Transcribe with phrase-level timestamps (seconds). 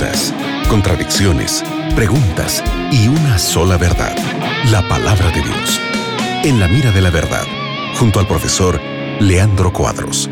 [0.00, 0.34] dudas,
[0.68, 1.62] contradicciones,
[1.94, 4.16] preguntas y una sola verdad,
[4.70, 5.80] la palabra de Dios.
[6.42, 7.44] En la mira de la verdad,
[7.98, 8.80] junto al profesor
[9.20, 10.30] Leandro Cuadros.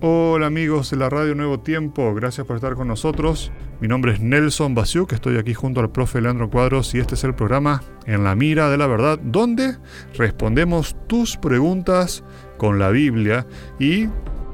[0.00, 3.52] Hola amigos de la Radio Nuevo Tiempo, gracias por estar con nosotros.
[3.80, 4.74] Mi nombre es Nelson
[5.06, 8.34] que estoy aquí junto al profe Leandro Cuadros y este es el programa En la
[8.34, 9.76] Mira de la Verdad, donde
[10.16, 12.24] respondemos tus preguntas
[12.56, 13.46] con la Biblia
[13.78, 14.08] y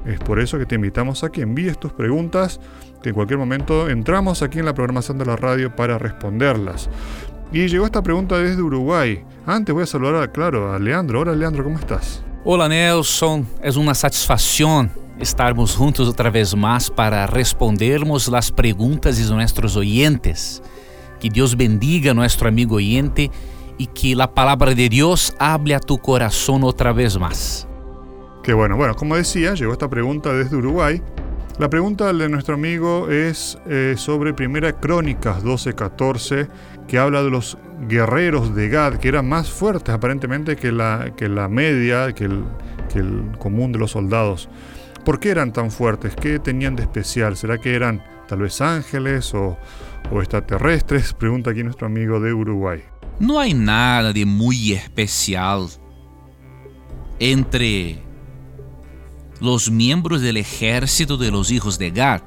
[0.05, 2.61] es por eso que te invitamos a que envíes tus preguntas,
[3.03, 6.89] que en cualquier momento entramos aquí en la programación de la radio para responderlas.
[7.53, 9.23] Y llegó esta pregunta desde Uruguay.
[9.47, 11.21] Antes voy a saludar, claro, a Leandro.
[11.21, 12.23] Hola Leandro, ¿cómo estás?
[12.45, 19.25] Hola Nelson, es una satisfacción estarmos juntos outra vez mais para respondermos as perguntas de
[19.25, 20.63] nossos oyentes.
[21.21, 23.31] Que Deus bendiga nosso amigo oyente
[23.79, 27.67] e que a palavra de Deus hable a tu coração outra vez mais.
[28.45, 31.01] Que bueno, bueno, como decía, llegó esta pregunta desde Uruguay.
[31.59, 36.49] La pregunta de nuestro amigo es eh, sobre Primera Crónicas 12:14,
[36.87, 37.57] que habla de los
[37.89, 42.45] guerreros de Gad, que eran más fuertes aparentemente que la, que la media, que el,
[42.93, 44.51] que el común de los soldados.
[45.07, 46.15] ¿Por qué eran tan fuertes?
[46.15, 47.39] ¿Qué tenían de especial?
[47.39, 49.57] ¿Será que eran tal vez ángeles o,
[50.13, 51.15] extraterrestres?
[51.15, 52.83] Pregunta aquí nuestro amigo de Uruguay.
[53.21, 55.69] No hay nada de muy especial
[57.19, 58.04] entre
[59.41, 62.23] los miembros del ejército de los hijos de Gad.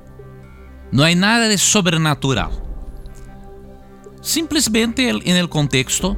[0.91, 2.51] No hay nada de sobrenatural.
[4.21, 6.17] Simplesmente en el contexto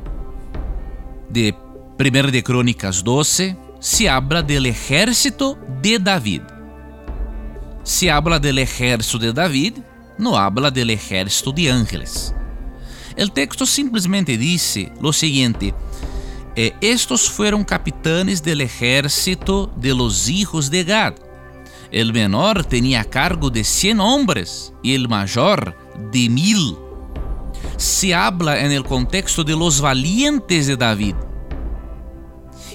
[1.29, 1.55] de
[1.99, 6.41] 1 de Crónicas 12, se habla del ejército de David.
[7.83, 9.77] Se habla del ejército de David,
[10.17, 12.33] no habla del ejército de ángeles.
[13.15, 15.73] El texto simplesmente dice lo siguiente:
[16.55, 21.13] eh, estos fueron capitanes del ejército de los hijos de Gad.
[21.91, 25.75] El menor tenía cargo de 100 hombres y el mayor
[26.11, 26.77] de mil.
[27.77, 31.15] Se habla en el contexto de los valientes de David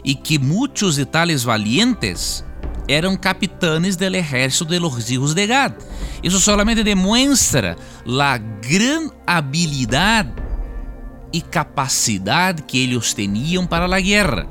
[0.05, 2.45] e que muitos de tales valientes
[2.87, 5.75] eram capitães do exército de los hijos de Gad.
[6.23, 7.77] Isso solamente demonstra
[8.07, 10.44] a grande habilidade
[11.35, 14.47] e capacidade que eles tinham para a guerra.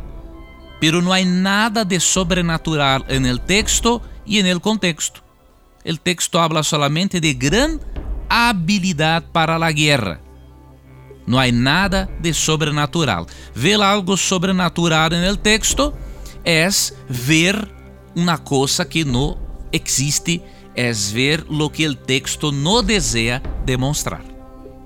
[0.81, 5.21] Pero não há nada de sobrenatural en el texto e en el contexto.
[5.85, 7.79] El texto habla solamente de grande
[8.29, 10.19] habilidade para a guerra.
[11.25, 13.27] Não há nada de sobrenatural.
[13.55, 15.93] Ver algo sobrenatural no el texto
[16.43, 16.67] é
[17.07, 17.55] ver
[18.13, 19.37] uma coisa que não
[19.71, 20.41] existe,
[20.75, 24.32] é ver lo que o texto não deseja demonstrar.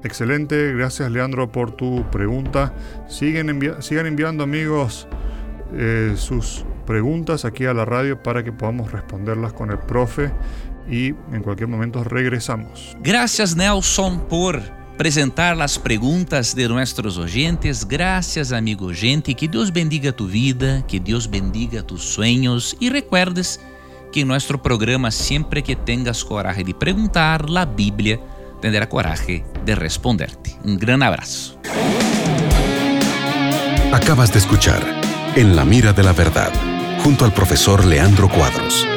[0.07, 2.73] Excelente, gracias Leandro por tu pregunta.
[3.09, 5.05] Siguen sigan enviando amigos
[5.73, 10.31] eh, sus preguntas aquí a la radio para que podamos responderlas con el profe
[10.89, 12.95] y en cualquier momento regresamos.
[13.01, 14.61] Gracias Nelson por
[14.93, 17.85] apresentar as perguntas de nossos oyentes.
[17.85, 19.33] Graças, amigo gente.
[19.33, 23.59] Que Deus bendiga tu vida, que Deus bendiga tus sueños e recuerdes
[24.13, 29.75] que em nosso programa, sempre que tengas coragem de perguntar, a Bíblia tendrá coragem de
[29.75, 30.55] responderte.
[30.63, 31.57] Um grande abraço.
[33.93, 34.81] Acabas de escuchar
[35.35, 36.51] En la mira de la verdad,
[37.03, 38.96] junto al profesor Leandro Cuadros.